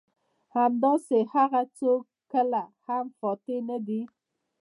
همداسې 0.55 1.19
هغه 1.33 1.61
څوک 1.77 2.03
کله 2.31 2.63
هم 2.85 3.05
فاتح 3.17 3.57
نه 3.69 3.77
دي. 3.87 4.01